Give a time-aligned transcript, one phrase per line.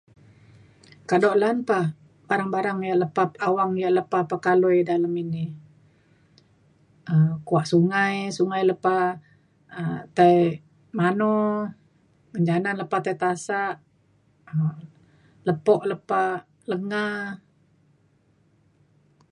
[1.09, 1.79] kaduk lan pe
[2.29, 5.45] barang-barang ya' lepa awang ya' lepa pekalui dalem ini
[7.13, 7.65] um kuak
[8.37, 8.97] sungai lepa
[9.79, 10.35] um tai
[10.99, 11.35] mano,
[12.47, 13.73] janan lepa tai tasak
[14.55, 14.75] um
[15.47, 16.21] lepo lepa
[16.71, 17.05] lenga